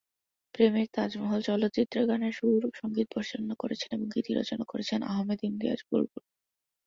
প্রেমের 0.55 0.87
তাজমহল 0.95 1.41
চলচ্চিত্রের 1.47 2.05
গানের 2.09 2.33
সুর 2.33 2.61
ও 2.65 2.79
সঙ্গীত 2.79 3.07
পরিচালনা 3.15 3.55
করেছেন 3.61 3.89
এবং 3.91 4.07
গীত 4.13 4.27
রচনা 4.31 4.65
করেছেন 4.71 4.99
আহমেদ 5.11 5.39
ইমতিয়াজ 5.43 5.79
বুলবুল। 5.89 6.23